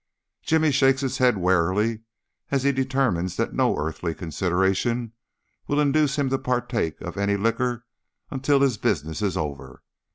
[0.41, 1.99] Jimmy shakes his head warily
[2.49, 5.13] as he determines that no earthly consideration
[5.67, 7.85] will induce him to partake of any liquor
[8.31, 9.83] until his business is over.